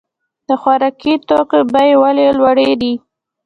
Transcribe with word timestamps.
د 0.47 0.49
خوراکي 0.61 1.13
توکو 1.27 1.59
بیې 1.73 1.93
ولې 2.01 2.27
لوړې 2.39 2.71
دي؟ 2.81 2.93